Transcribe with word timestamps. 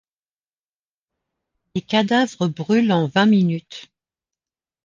Les 1.75 1.83
cadavres 1.83 2.47
brûlent 2.49 2.91
en 2.91 3.05
vingt 3.07 3.27
minutes. 3.27 3.91